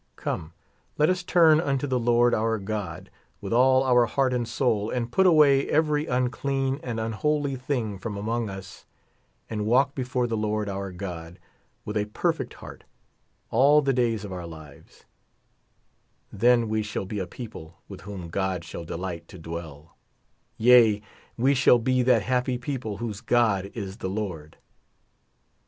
[0.15, 0.53] Come,
[0.97, 5.11] let us turn unto the Lord our God, with all our heart and soul, and
[5.11, 8.87] put away every un clean and unholy thing from among us,
[9.47, 11.37] and walk before the Lord our God,
[11.85, 12.83] with a perfect heart,
[13.51, 15.05] all the d&ya of our lives;
[16.33, 19.95] then we shall be a people with whom God shall delight to dwell;
[20.57, 21.03] yea,
[21.37, 24.57] we shall be that happy p^ple whose God is the Lord.